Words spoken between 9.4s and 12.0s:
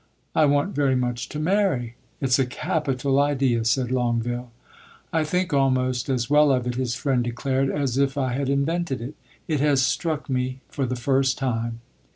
It has struck me for the first time."